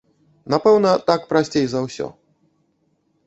Напэўна, 0.53 0.93
так 1.09 1.27
прасцей 1.33 1.65
за 1.73 1.79
ўсё. 1.85 2.07